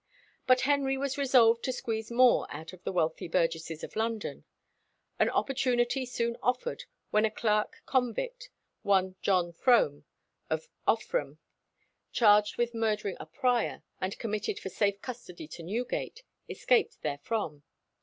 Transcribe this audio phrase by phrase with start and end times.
[0.47, 4.45] But Henry was resolved to squeeze more out of the wealthy burgesses of London.
[5.19, 8.49] An opportunity soon offered when a clerk convict,
[8.81, 10.05] one John Frome,
[10.49, 11.37] or Offrem,[27:1]
[12.13, 17.61] charged with murdering a prior, and committed for safe custody to Newgate, escaped therefrom.